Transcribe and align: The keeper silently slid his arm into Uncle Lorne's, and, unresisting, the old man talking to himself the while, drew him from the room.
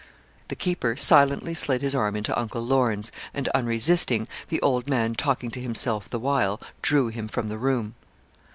The 0.47 0.55
keeper 0.55 0.95
silently 0.95 1.53
slid 1.53 1.83
his 1.83 1.93
arm 1.93 2.15
into 2.15 2.35
Uncle 2.35 2.65
Lorne's, 2.65 3.11
and, 3.35 3.47
unresisting, 3.49 4.27
the 4.49 4.59
old 4.63 4.87
man 4.89 5.13
talking 5.13 5.51
to 5.51 5.61
himself 5.61 6.09
the 6.09 6.17
while, 6.17 6.59
drew 6.81 7.09
him 7.09 7.27
from 7.27 7.49
the 7.49 7.57
room. 7.59 7.93